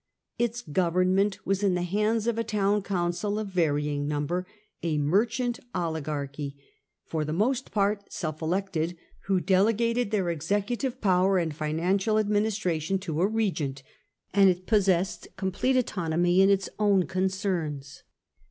[0.39, 4.47] Its government was in the hands of a town council of vary ing number,
[4.81, 6.55] a merchant oligarchy,
[7.05, 13.21] for the most part self elected, who delegated their executive power and financial administration to
[13.21, 13.83] a * regent
[14.33, 18.01] 1; and it possessed complete autonomy in its own concerns.